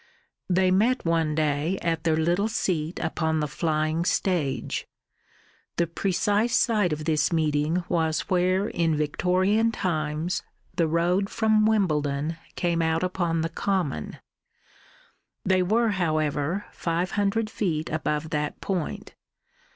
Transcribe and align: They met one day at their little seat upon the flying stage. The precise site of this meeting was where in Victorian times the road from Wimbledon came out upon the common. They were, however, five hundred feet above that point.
They 0.49 0.71
met 0.71 1.05
one 1.05 1.35
day 1.35 1.77
at 1.83 2.05
their 2.05 2.17
little 2.17 2.47
seat 2.47 2.97
upon 2.99 3.39
the 3.39 3.47
flying 3.47 4.03
stage. 4.03 4.87
The 5.75 5.85
precise 5.85 6.57
site 6.57 6.91
of 6.91 7.05
this 7.05 7.31
meeting 7.31 7.83
was 7.87 8.21
where 8.21 8.67
in 8.67 8.95
Victorian 8.95 9.71
times 9.71 10.41
the 10.75 10.87
road 10.87 11.29
from 11.29 11.67
Wimbledon 11.67 12.37
came 12.55 12.81
out 12.81 13.03
upon 13.03 13.41
the 13.41 13.49
common. 13.49 14.17
They 15.45 15.61
were, 15.61 15.89
however, 15.89 16.65
five 16.71 17.11
hundred 17.11 17.51
feet 17.51 17.87
above 17.91 18.31
that 18.31 18.59
point. 18.59 19.13